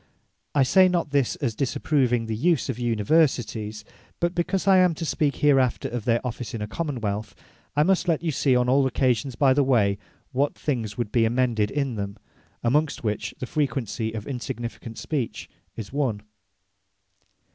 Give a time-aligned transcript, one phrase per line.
[0.55, 3.85] I say not this, as disapproving the use of Universities:
[4.19, 7.35] but because I am to speak hereafter of their office in a Common wealth,
[7.75, 9.99] I must let you see on all occasions by the way,
[10.31, 12.17] what things would be amended in them;
[12.63, 16.23] amongst which the frequency of insignificant Speech is one.